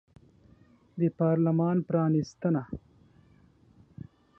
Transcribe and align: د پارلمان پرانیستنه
د 0.99 1.01
پارلمان 1.19 1.77
پرانیستنه 1.87 2.63